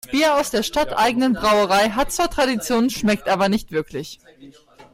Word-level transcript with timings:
Das 0.05 0.09
Bier 0.13 0.33
aus 0.35 0.49
der 0.49 0.63
stadteigenen 0.63 1.33
Brauerei 1.33 1.91
hat 1.91 2.11
zwar 2.11 2.31
Tradition, 2.31 2.89
schmeckt 2.89 3.29
aber 3.29 3.49
nicht 3.49 3.71
wirklich. 3.71 4.19